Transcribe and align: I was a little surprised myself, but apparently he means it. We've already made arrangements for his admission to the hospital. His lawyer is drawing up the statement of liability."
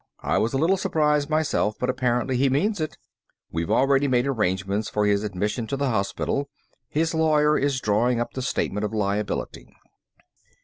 I 0.23 0.39
was 0.39 0.51
a 0.53 0.57
little 0.57 0.77
surprised 0.77 1.29
myself, 1.29 1.75
but 1.79 1.87
apparently 1.87 2.35
he 2.35 2.49
means 2.49 2.81
it. 2.81 2.97
We've 3.51 3.69
already 3.69 4.07
made 4.07 4.25
arrangements 4.25 4.89
for 4.89 5.05
his 5.05 5.23
admission 5.23 5.67
to 5.67 5.77
the 5.77 5.91
hospital. 5.91 6.49
His 6.89 7.13
lawyer 7.13 7.55
is 7.55 7.79
drawing 7.79 8.19
up 8.19 8.33
the 8.33 8.41
statement 8.41 8.83
of 8.83 8.95
liability." 8.95 9.71